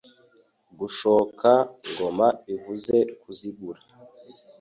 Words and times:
Gukosha 0.79 1.53
ingoma 1.87 2.27
bivuze 2.45 2.95
Kuzigura 3.21 3.79